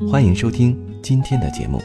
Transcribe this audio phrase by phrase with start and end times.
[0.00, 1.80] 欢迎收听今天的节目。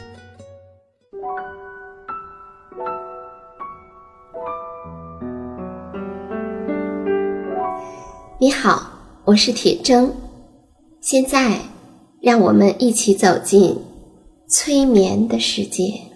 [8.38, 8.90] 你好，
[9.24, 10.10] 我是铁铮。
[11.00, 11.60] 现在，
[12.20, 13.78] 让我们一起走进
[14.48, 16.09] 催眠的世界。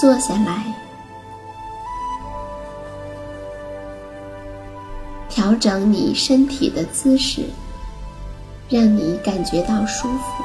[0.00, 0.64] 坐下来，
[5.28, 7.44] 调整你身体的姿势，
[8.70, 10.42] 让你感觉到舒服。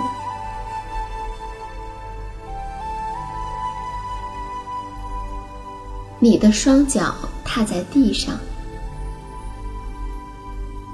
[6.19, 8.37] 你的双脚踏在地上，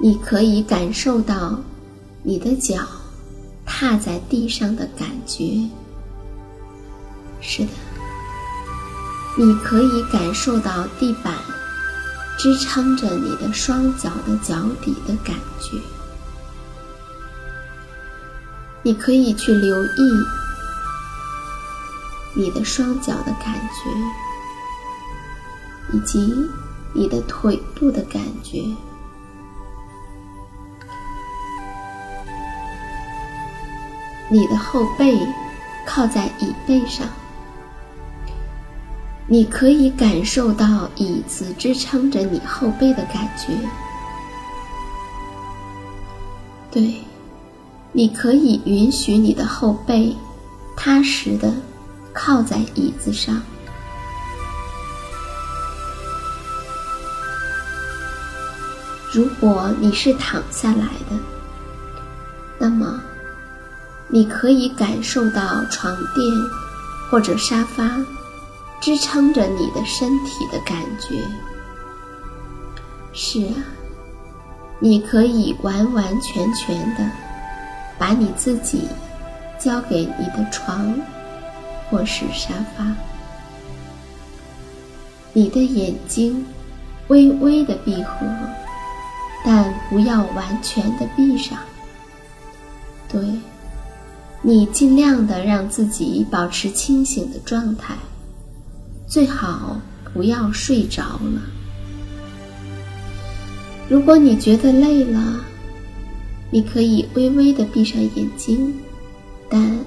[0.00, 1.58] 你可以感受到
[2.22, 2.86] 你的脚
[3.66, 5.68] 踏在地上的感觉。
[7.40, 7.70] 是的，
[9.34, 11.34] 你可以感受到地板
[12.38, 15.78] 支撑着你的双脚的脚底的感觉。
[18.82, 19.90] 你可以去留意
[22.34, 23.90] 你的双脚的感觉，
[25.96, 26.34] 以及
[26.92, 28.64] 你的腿部的感觉。
[34.30, 35.18] 你的后背
[35.86, 37.06] 靠在椅背上。
[39.28, 43.52] 你可以感受到椅子支撑着你后背的感觉，
[46.70, 46.96] 对，
[47.92, 50.14] 你可以允许你的后背
[50.76, 51.52] 踏实的
[52.12, 53.40] 靠在椅子上。
[59.12, 61.16] 如果你是躺下来的，
[62.58, 63.00] 那么
[64.08, 66.26] 你可以感受到床垫
[67.10, 67.88] 或者沙发。
[68.82, 71.22] 支撑着你的身体的感觉，
[73.12, 73.62] 是啊，
[74.80, 77.08] 你可以完完全全的
[77.96, 78.88] 把你自己
[79.56, 80.92] 交给你的床
[81.88, 82.84] 或是沙发。
[85.32, 86.44] 你的眼睛
[87.06, 88.26] 微微的闭合，
[89.44, 91.56] 但不要完全的闭上。
[93.08, 93.20] 对，
[94.40, 97.94] 你尽量的让自己保持清醒的状态。
[99.12, 99.76] 最好
[100.14, 101.42] 不要睡着了。
[103.86, 105.38] 如果你觉得累了，
[106.50, 108.74] 你可以微微的闭上眼睛，
[109.50, 109.78] 但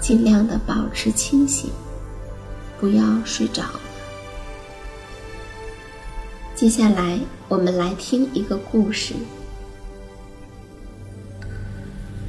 [0.00, 1.70] 尽量的保持清醒，
[2.78, 3.80] 不要睡着了。
[6.54, 7.18] 接下来，
[7.48, 9.12] 我们来听一个故事。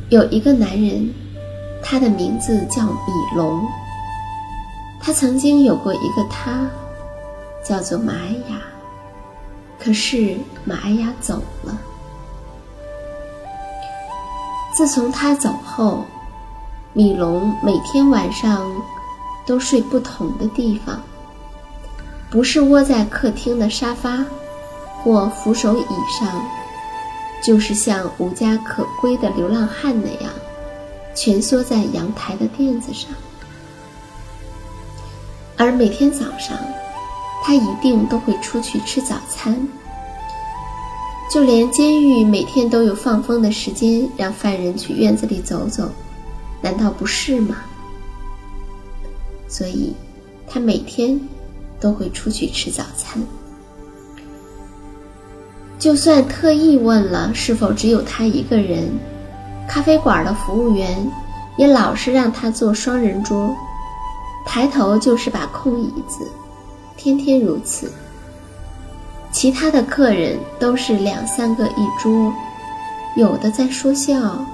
[0.10, 1.14] 有一个男人，
[1.84, 3.64] 他的名字叫米龙。
[5.02, 6.70] 他曾经有过一个她，
[7.64, 8.14] 叫做玛
[8.50, 8.62] 雅。
[9.80, 11.78] 可是玛雅走了。
[14.74, 16.06] 自从他走后，
[16.94, 18.72] 米龙每天晚上
[19.46, 21.02] 都睡不同的地方，
[22.30, 24.24] 不是窝在客厅的沙发
[25.04, 25.86] 或扶手椅
[26.20, 26.46] 上，
[27.44, 30.32] 就是像无家可归的流浪汉那样，
[31.16, 33.10] 蜷缩在阳台的垫子上。
[35.62, 36.58] 而每天早上，
[37.44, 39.56] 他一定都会出去吃早餐。
[41.32, 45.88] 就连监狱每天都有放风的时间，让犯人去院子里走走，
[46.64, 47.58] 难道不是吗？
[49.48, 49.94] 所以，
[50.48, 51.22] 他每天
[51.80, 53.22] 都会出去吃早餐。
[55.78, 58.90] 就算特意问了是否只有他一个人，
[59.70, 61.08] 咖啡馆的服务员
[61.56, 63.56] 也老是让他坐双人桌。
[64.46, 66.30] 抬头就是把空椅子，
[66.98, 67.92] 天天如此。
[69.32, 72.34] 其他的客人都是两三个一桌，
[73.16, 74.46] 有的在说笑，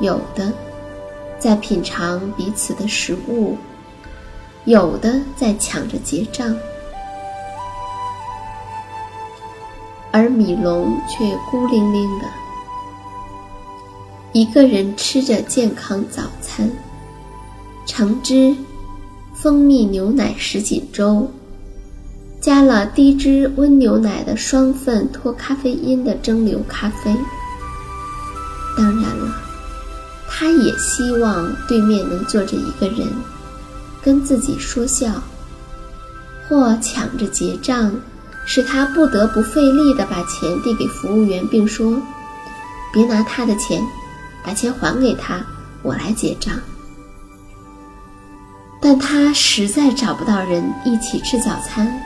[0.00, 0.52] 有的
[1.40, 3.56] 在品尝彼此的食物，
[4.64, 6.56] 有的在抢着结账，
[10.12, 12.26] 而米龙却孤零零的，
[14.32, 16.70] 一个人吃着健康早餐，
[17.84, 18.56] 橙汁、
[19.42, 21.30] 蜂蜜牛奶什锦粥，
[22.40, 27.14] 加了低脂温牛奶的双份脱咖啡因的蒸馏咖啡。
[28.76, 29.42] 当然了。
[30.28, 33.08] 他也希望对面能坐着一个人，
[34.02, 35.22] 跟自己说笑，
[36.46, 37.90] 或抢着结账，
[38.44, 41.98] 使他不得不费力地把钱递给服务员，并说
[42.92, 43.80] ：“别拿他的钱，
[44.44, 45.40] 把钱还给他，
[45.82, 46.54] 我来结账。”
[48.88, 52.00] 但他实在找不到人一起吃早餐。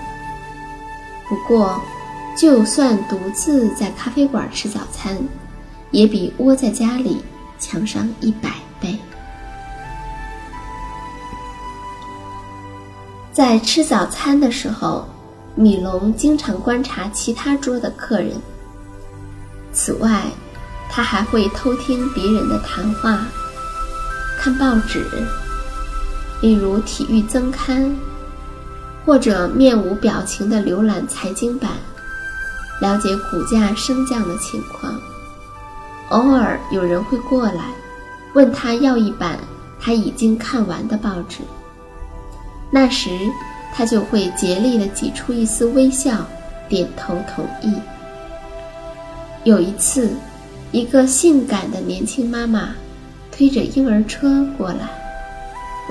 [1.28, 1.78] 不过，
[2.34, 5.14] 就算独自在咖啡馆吃早餐，
[5.90, 7.22] 也比窝在家里。
[7.58, 8.48] 强上一百
[8.80, 8.98] 倍。
[13.30, 15.06] 在吃早餐的时候，
[15.54, 18.32] 米龙经常观察其他桌的客人。
[19.70, 20.22] 此外，
[20.88, 23.26] 他还会偷听别人的谈话，
[24.38, 25.06] 看报纸，
[26.40, 27.94] 例如体育增刊，
[29.04, 31.70] 或者面无表情地浏览财经版，
[32.81, 34.94] 了解股价升降的情况。
[36.10, 37.72] 偶尔有人会过来，
[38.34, 39.38] 问他要一版
[39.78, 41.38] 他已经看完的报纸。
[42.70, 43.10] 那时，
[43.75, 46.26] 他就会竭力地挤出一丝微笑，
[46.69, 47.75] 点头同意。
[49.44, 50.10] 有一次，
[50.72, 52.70] 一个性感的年轻妈妈
[53.32, 54.88] 推着婴儿车过来，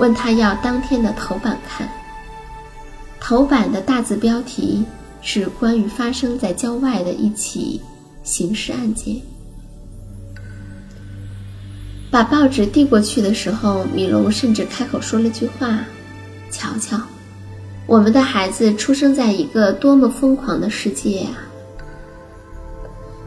[0.00, 1.86] 问他要当天的头版看。
[3.20, 4.82] 头版的大字标题
[5.20, 7.78] 是关于发生在郊外的一起
[8.24, 9.14] 刑事案件。
[12.10, 15.84] 把报纸递过去的时候，米龙甚至开口说了句话
[16.50, 16.98] ：“瞧瞧，
[17.86, 21.44] 我们的孩子出生在一个多么疯狂的世界啊！”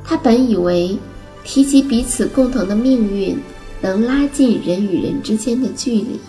[0.04, 0.98] 他本以为
[1.46, 3.40] 提及彼此共同的命运
[3.80, 6.20] 能拉近人与人之间的距离，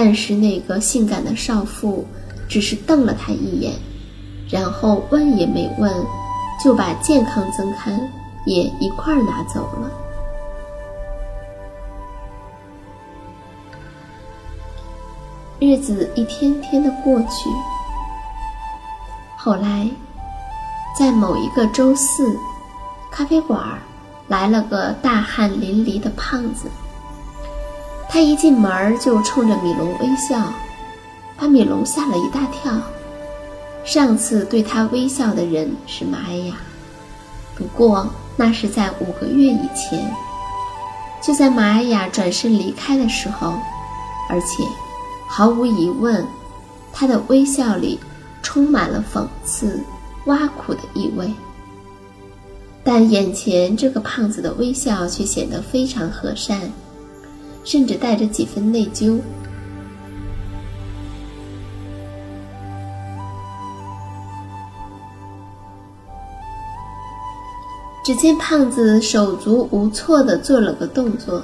[0.00, 2.06] 但是那个性感的少妇
[2.48, 3.72] 只是瞪了他一眼，
[4.48, 5.92] 然后问也没问，
[6.62, 8.08] 就把健康增刊
[8.46, 9.90] 也一块儿拿走了。
[15.58, 17.50] 日子一天天的过去。
[19.36, 19.90] 后来，
[20.96, 22.38] 在某一个周四，
[23.10, 23.60] 咖啡馆
[24.28, 26.68] 来了个大汗淋漓的胖子。
[28.08, 30.52] 他一进门就冲着米龙微笑，
[31.36, 32.72] 把米龙吓了一大跳。
[33.84, 36.54] 上次对他微笑的人是玛雅，
[37.54, 40.10] 不过那是在五个月以前。
[41.20, 43.54] 就在玛雅转身离开的时候，
[44.28, 44.64] 而且。
[45.30, 46.26] 毫无疑问，
[46.90, 48.00] 他的微笑里
[48.42, 49.78] 充满了讽刺、
[50.24, 51.30] 挖苦的意味。
[52.82, 56.58] 但眼前这个胖子的微笑却显得非常和善，
[57.68, 59.20] 甚至带着几分内疚。
[68.02, 71.42] 只见胖子手足无措地做了个动作，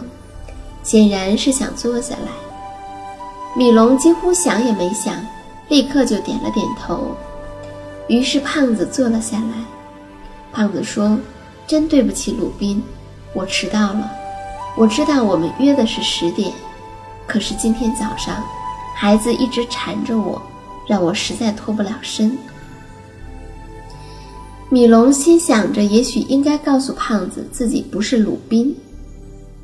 [0.83, 2.33] 显然是想坐下来。
[3.55, 5.15] 米龙几乎想也没想，
[5.69, 7.15] 立刻就点了点头。
[8.09, 9.63] 于是胖子坐了下来。
[10.55, 11.19] 胖子说
[11.69, 12.83] ：“真对不起，鲁宾，
[13.35, 14.24] 我迟到了。
[14.77, 16.53] 我知道我们约的是十点，
[17.27, 18.43] 可是今天早上，
[18.97, 20.43] 孩子一直缠着我，
[20.87, 22.37] 让我实在脱不了身。”
[24.71, 28.75] 米龙心想着，也许应该告诉胖子自己不是鲁宾，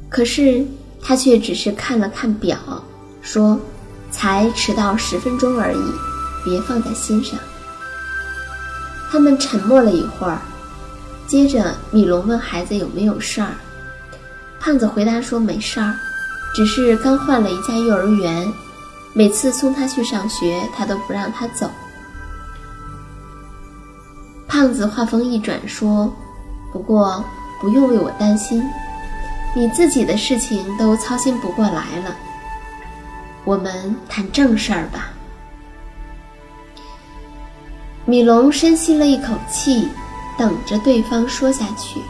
[0.09, 0.65] 可是
[1.03, 2.59] 他却只是看了看表，
[3.21, 3.59] 说。
[4.13, 5.79] 才迟到十分钟而已，
[6.45, 7.39] 别放在心上。
[9.09, 10.43] 他们沉默了一会儿，
[11.29, 13.55] 接着米龙问孩子有没有事儿。
[14.61, 15.97] 胖子回答说没事儿，
[16.55, 18.47] 只是刚换了一家幼儿园，
[19.15, 21.71] 每次送他去上学，他都不让他走。
[24.47, 26.13] 胖子话锋一转说
[26.73, 27.25] ：“不过
[27.59, 28.63] 不用为我担心，
[29.57, 32.15] 你自己的事情都操心不过来了。”
[33.45, 35.09] 我们谈正事儿吧。
[38.05, 39.89] 米龙深吸了一口气，
[40.37, 42.03] 等着对方说下去。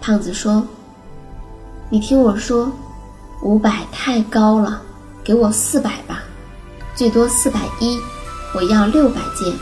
[0.00, 0.64] 胖子说
[1.92, 2.72] ：“你听我说，
[3.42, 4.80] 五百太高了，
[5.22, 6.22] 给我四百吧，
[6.94, 8.00] 最多四百一，
[8.54, 9.54] 我要六百件。”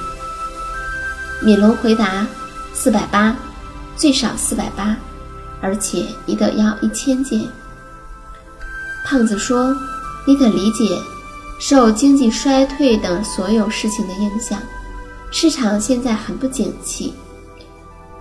[1.43, 2.25] 米龙回答
[2.73, 3.35] ：“四百八，
[3.97, 4.97] 最少四百八，
[5.61, 7.45] 而且你得要一千件。”
[9.05, 9.77] 胖子说
[10.25, 10.97] ：“你得理解，
[11.59, 14.57] 受经济衰退等所有事情的影响，
[15.33, 17.13] 市场现在很不景气。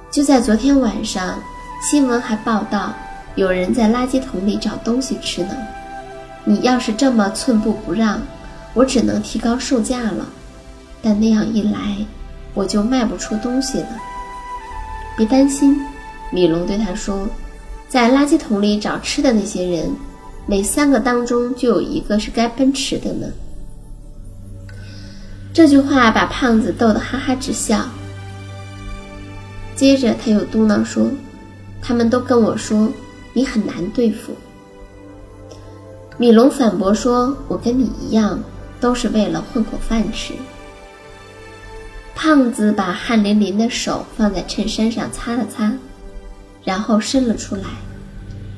[0.09, 1.37] 就在昨天晚上，
[1.79, 2.91] 新闻还报道
[3.39, 5.55] 有人在垃圾桶里找东西吃呢。
[6.43, 8.21] 你要是这么寸步不让，
[8.73, 10.27] 我只能提高售价了。
[11.01, 11.95] 但那样一来，
[12.53, 13.87] 我就卖不出东西了。
[15.15, 15.79] 别担心。”
[16.31, 17.29] 米龙对他说
[17.87, 19.89] ：“在垃圾桶里找吃的那些人，
[20.45, 23.27] 每三个当中就有一个是该奔驰的呢。”
[25.53, 27.85] 这句话把胖子逗得哈哈直笑。
[29.77, 31.09] 接着他又嘟囔说
[31.81, 32.91] ：“他们都跟我说
[33.33, 34.33] 你很难对付。”
[36.17, 38.39] 米龙反驳说：“我跟你一样，
[38.79, 40.33] 都是为了混口饭吃。”
[42.15, 45.71] 胖子把汗淋淋的手放在衬衫上擦了擦。
[46.61, 47.63] 然后伸了出来，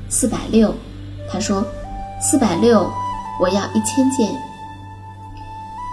[0.09, 0.73] 四百六，
[1.31, 1.63] 他说
[2.19, 2.91] ：“四百六，
[3.39, 4.27] 我要一千件。”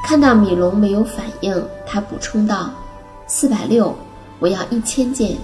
[0.06, 2.70] 看到米龙没有反应，他补充道
[3.28, 3.94] ：“四百六，
[4.38, 5.37] 我要一千件，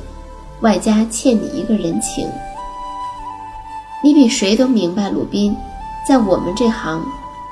[0.62, 2.26] 外加欠你一个人情。
[4.04, 5.56] 你比谁都明白，鲁宾，
[6.06, 7.02] 在我们这行，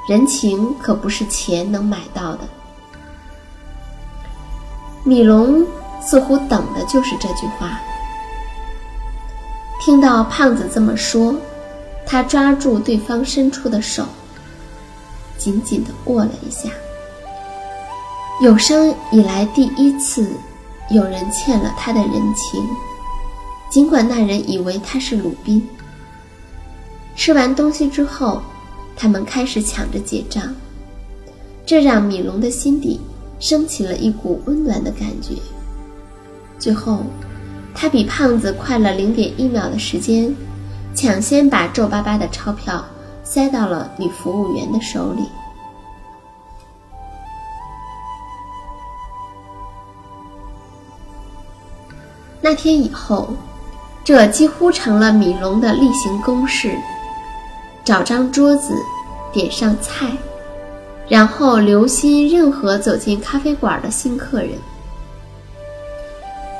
[0.06, 2.40] 人情可不是钱能买到的。”
[5.02, 5.64] 米龙
[6.02, 7.80] 似乎等的就是这句话。
[9.80, 11.35] 听到胖子这么说，
[12.04, 14.04] 他抓住对方伸出的手，
[15.38, 16.68] 紧紧地握了一下。
[18.42, 20.30] 有生以来第一次，
[20.90, 22.62] 有人欠了他的人情，
[23.71, 25.66] 尽管那人以为他是鲁宾。
[27.14, 28.42] 吃完东西之后，
[28.97, 30.54] 他们开始抢着结账，
[31.64, 33.00] 这让米龙的心底
[33.38, 35.35] 升起了一股温暖的感觉。
[36.59, 37.04] 最后。
[37.75, 40.31] 他比胖子快了零点一秒的时间，
[40.95, 42.85] 抢先把皱巴巴的钞票
[43.25, 45.23] 塞到了女服务员的手里。
[52.42, 53.31] 那天以后，
[54.04, 56.76] 这几乎成了米龙的例行公事：
[57.84, 58.72] 找张桌子，
[59.32, 60.16] 点上菜，
[61.08, 64.50] 然后留心任何走进咖啡馆的新客人。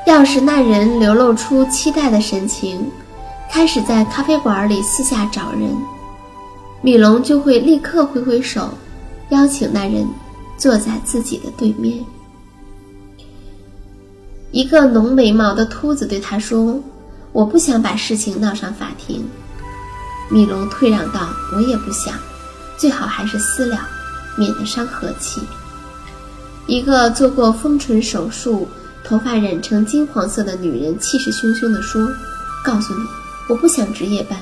[0.05, 2.91] 要是那人流露出期待的神情，
[3.49, 5.71] 开始在咖啡馆里四下找人，
[6.81, 8.69] 米龙就会立刻挥挥手，
[9.31, 10.05] 邀请那人
[10.59, 12.05] 坐在自己的对面。
[14.51, 16.79] 一个浓眉毛的秃子对他说
[17.33, 19.25] ：“我不想把事情闹上法庭。”
[20.33, 22.15] 米龙退让道：“我也不想，
[22.79, 23.79] 最好还是私了，
[24.37, 25.43] 免得伤和气。”
[26.67, 28.67] 一个做过丰唇手术。
[29.05, 32.09] 头发染成金黄色的女人气势汹汹地说
[32.65, 33.05] ：“告诉你，
[33.49, 34.39] 我不想值夜班。”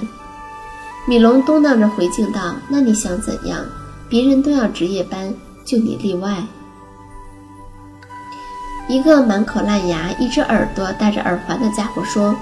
[1.09, 3.65] 米龙嘟囔着回敬道：“那你想怎样？
[4.07, 6.45] 别人都要值夜班，就你例外。”
[8.87, 12.37] 一个满口烂牙、一只耳朵戴着耳环的家伙说：“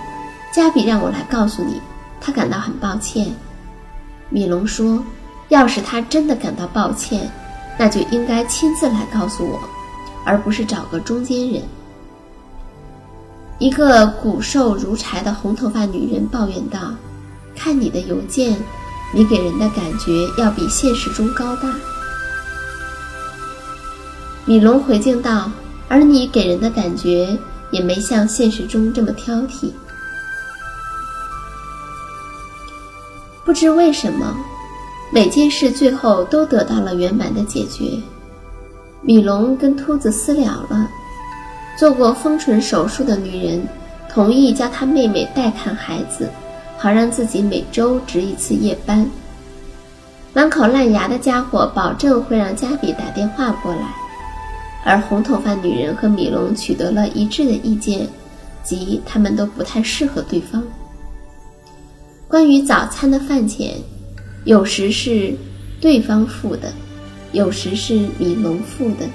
[0.52, 1.80] 加比让我来告诉你，
[2.20, 3.32] 他感到很抱歉。”
[4.30, 5.02] 米龙说
[5.48, 7.30] ：“要是他真的感到抱歉，
[7.78, 9.58] 那就应该亲自来告诉我，
[10.24, 11.62] 而不是找个中间人。”
[13.58, 16.92] 一个骨瘦如柴的红头发女人抱怨道
[17.56, 18.56] ：“看你的邮件，
[19.12, 21.74] 你给人的感觉要比现实中高大。”
[24.46, 25.50] 米龙回敬道
[25.88, 27.36] ：“而你给人的感觉
[27.70, 29.72] 也没像现实中这么挑剔。”
[33.48, 34.36] 不知为什么，
[35.10, 37.98] 每件事最后都得到了圆满的解决。
[39.00, 40.86] 米龙跟秃子私了了。
[41.78, 43.66] 做过丰唇手术的女人
[44.12, 46.28] 同意叫她妹妹代看孩子，
[46.76, 49.10] 好让自己每周值一次夜班。
[50.34, 53.94] 满口烂牙的家伙保证会让加比打电话过来，
[54.84, 58.06] 而红头发女人和米龙取得了一致的意见，
[58.62, 60.62] 即他们都不太适合对方。
[62.28, 63.76] 关于早餐的饭钱，
[64.44, 65.34] 有时是
[65.80, 66.70] 对方付的，
[67.32, 69.08] 有时是米龙付的。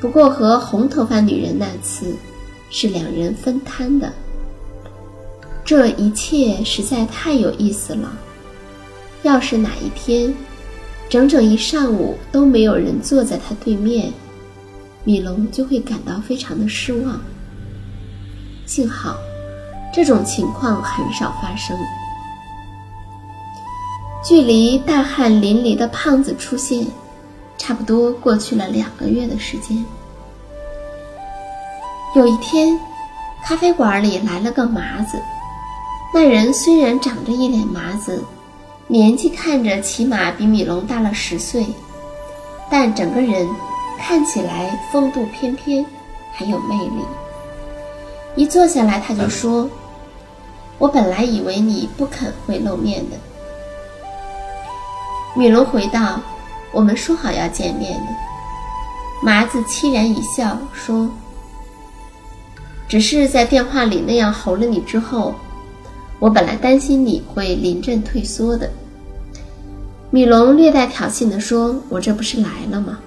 [0.00, 2.16] 不过和红头发女人那次，
[2.68, 4.12] 是两人分摊的。
[5.64, 8.10] 这一切实在太有意思了。
[9.22, 10.34] 要是哪一天，
[11.08, 14.12] 整整一上午都没有人坐在他对面，
[15.04, 17.20] 米龙就会感到非常的失望。
[18.66, 19.16] 幸好，
[19.94, 21.76] 这种情况很少发生。
[24.22, 26.86] 距离大汗淋漓的胖子出现。
[27.58, 29.84] 差不多过去了两个月的时间。
[32.16, 32.80] 有一天，
[33.44, 35.20] 咖啡馆里来了个麻子。
[36.14, 38.24] 那人虽然长着一脸麻子，
[38.86, 41.66] 年纪看着起码比米龙大了十岁，
[42.70, 43.46] 但整个人
[43.98, 45.84] 看起来风度翩翩，
[46.34, 47.04] 很有魅力。
[48.36, 49.68] 一坐下来，他就说
[50.78, 53.16] ：“我本来以为你不肯会露面的。”
[55.36, 56.20] 米龙回道
[56.72, 58.06] ：“我们说好要见面的。”
[59.22, 61.08] 麻子凄然一笑说
[62.88, 65.34] ：“只是在电话里那样吼了你之后，
[66.18, 68.68] 我本来担心你会临阵退缩的。”
[70.10, 72.98] 米龙略带挑衅地说：“我这不是来了吗？”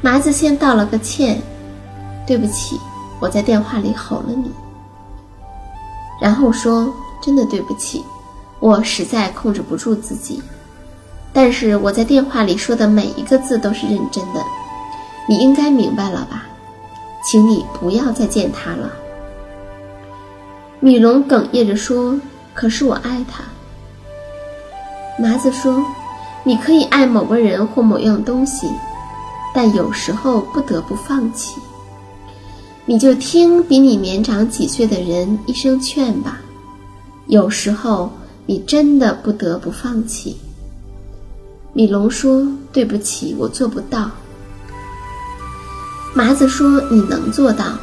[0.00, 1.42] 麻子先道了个歉
[2.26, 2.78] ：“对不起，
[3.20, 4.50] 我在电话里吼了你。”
[6.22, 8.02] 然后说：“真的对不起，
[8.60, 10.42] 我实在控制不住自己。
[11.32, 14.42] 但是我在电话里说的每一个字都是认真的，
[15.28, 16.46] 你应该明白了吧？
[17.24, 18.90] 请你不要再见他了。”
[20.80, 22.18] 米龙哽咽着说
[22.54, 23.44] ：“可是我爱他。”
[25.18, 25.84] 麻子说
[26.44, 28.68] ：“你可以爱某个人或某样东西，
[29.52, 31.60] 但有时候不得不放弃。
[32.86, 36.40] 你就听比你年长几岁的人一声劝吧。
[37.26, 38.10] 有时候
[38.48, 40.38] 你真的不得不放弃。”
[41.74, 44.10] 米龙说：“对不起，我做不到。”
[46.16, 47.78] 麻子说：“你能做到，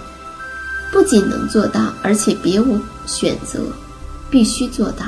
[0.92, 3.60] 不仅能做到，而且别无选择，
[4.30, 5.06] 必须做到。”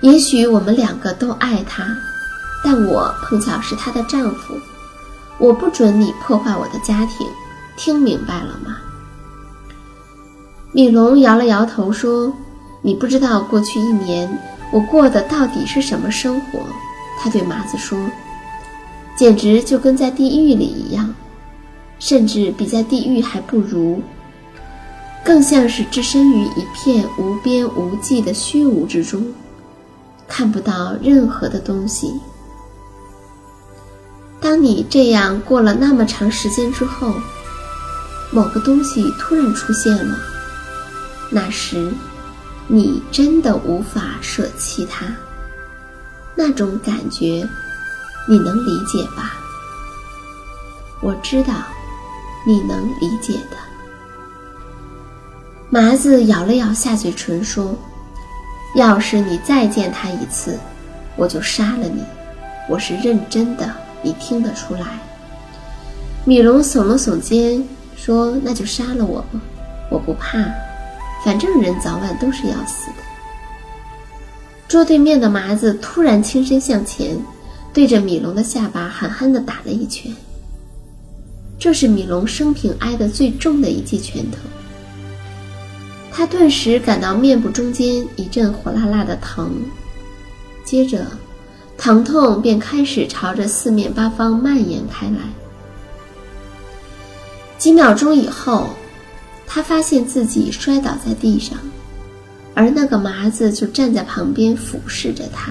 [0.00, 1.84] 也许我们两个都爱他，
[2.64, 4.54] 但我碰巧是他的丈夫，
[5.38, 7.26] 我不准你破坏我的家庭，
[7.76, 8.78] 听明白了吗？
[10.72, 12.32] 米龙摇了摇头说
[12.82, 14.28] ：“你不知道过去一年
[14.72, 16.60] 我过的到底是什么生活。”
[17.20, 17.98] 他对麻子说
[19.16, 21.12] ：“简直就跟在地狱里一样，
[21.98, 24.00] 甚至比在地狱还不如，
[25.24, 29.26] 更像是置身于一片无边无际的虚无之中。”
[30.28, 32.12] 看不到任何的东西。
[34.40, 37.14] 当你这样过了那么长时间之后，
[38.30, 40.16] 某个东西突然出现了，
[41.32, 41.90] 那时，
[42.68, 45.06] 你真的无法舍弃他。
[46.36, 47.48] 那种感觉，
[48.28, 49.34] 你能理解吧？
[51.00, 51.54] 我知道，
[52.46, 53.56] 你能理解的。
[55.70, 57.74] 麻子咬了咬下嘴唇说。
[58.74, 60.58] 要是你再见他一次，
[61.16, 62.04] 我就杀了你。
[62.68, 65.00] 我是认真的，你听得出来。
[66.26, 69.40] 米龙耸了耸肩，说：“那就杀了我吧，
[69.90, 70.38] 我不怕，
[71.24, 72.96] 反正人早晚都是要死的。”
[74.68, 77.16] 桌对面的麻子突然轻身向前，
[77.72, 80.14] 对着米龙的下巴狠狠地打了一拳。
[81.58, 84.38] 这是米龙生平挨得最重的一记拳头。
[86.12, 89.52] 他顿时感到面部中间一阵火辣辣的疼，
[90.64, 91.06] 接着，
[91.76, 95.20] 疼痛便开始朝着四面八方蔓延开来。
[97.56, 98.68] 几秒钟以后，
[99.48, 101.58] 他发现自己摔倒在地上，
[102.54, 105.50] 而那个麻子就站在旁边俯视着他。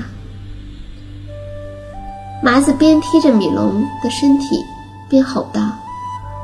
[2.44, 4.64] 麻子边踢着米龙的身体，
[5.10, 5.76] 边吼道：“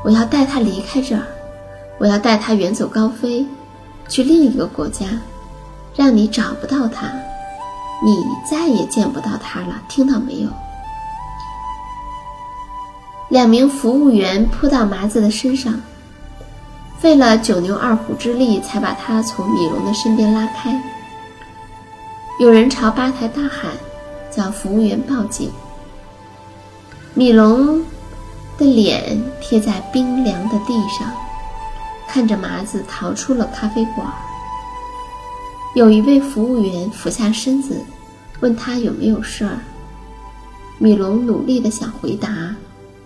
[0.04, 1.22] 我要带他离开这儿，
[1.98, 3.46] 我要带他远走高飞。”
[4.06, 5.06] 去另一个国家，
[5.96, 7.06] 让你找不到他，
[8.04, 9.80] 你再也见不到他了。
[9.88, 10.48] 听到没有？
[13.30, 15.80] 两名服务员扑到麻子的身上，
[17.04, 20.82] 费了九牛二虎之力才把他从米龙的身边拉开。
[22.40, 23.72] 有人朝吧台大喊，
[24.30, 25.50] 叫服务员报警。
[27.12, 27.78] 米龙
[28.56, 31.12] 的脸贴在冰凉的地上。
[32.08, 34.08] 看着麻子逃出了咖啡馆，
[35.74, 37.84] 有一位服务员俯下身子，
[38.40, 39.58] 问他有没有事儿。
[40.78, 42.56] 米龙努力的想回答，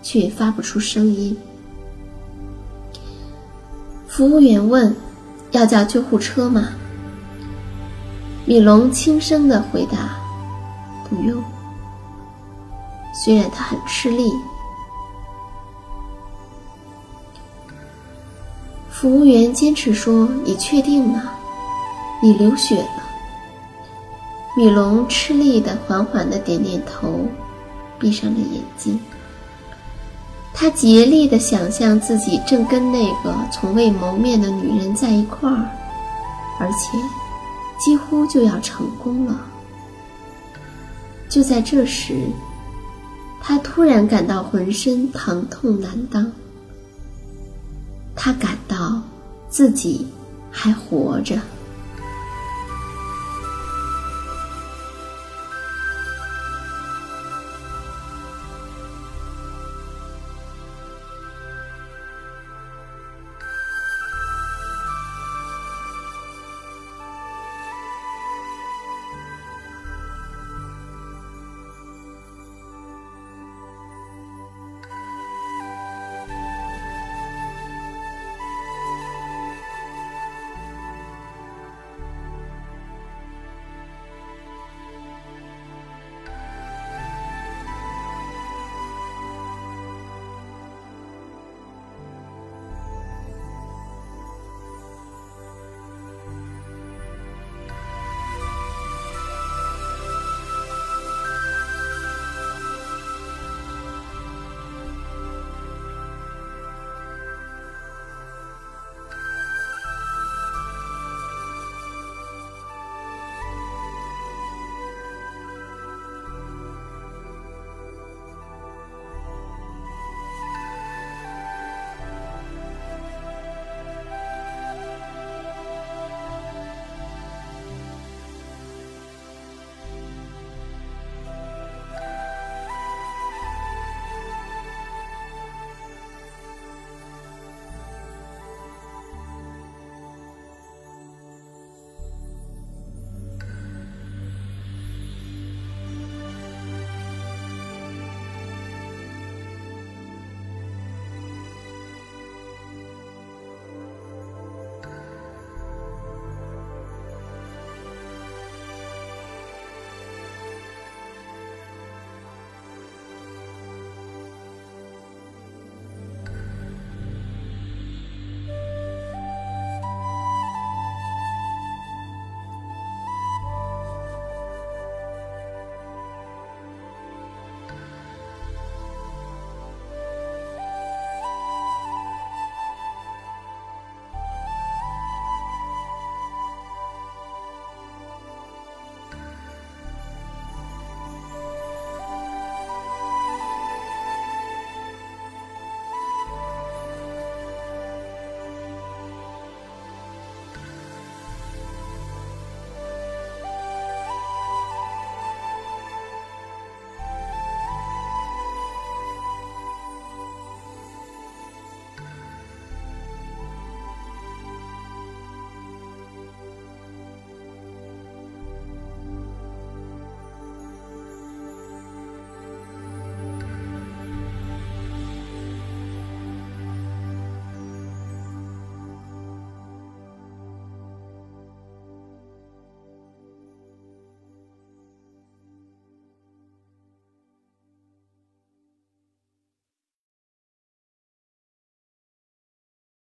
[0.03, 1.37] 却发不出声音。
[4.19, 4.97] 服务员问
[5.53, 6.71] ：“要叫救护车吗？”
[8.47, 10.19] 米龙轻声的回答
[11.09, 11.41] ：“不用。”
[13.15, 14.29] 虽然他很吃力。
[18.91, 21.23] 服务员坚持说：“你确定吗？
[22.21, 23.05] 你流血了。”
[24.59, 27.21] 米龙吃力的、缓缓的点点头，
[28.01, 29.01] 闭上了眼睛。
[30.61, 35.71] 他竭力的想象自己正跟那个从未谋面的女人在一块儿，
[36.59, 36.99] 而且
[37.79, 39.41] 几乎就要成功了。
[41.29, 42.27] 就在这时，
[43.41, 46.29] 他突然感到浑身疼痛难当。
[48.17, 49.01] 他感到
[49.49, 50.09] 自己
[50.51, 51.39] 还活着。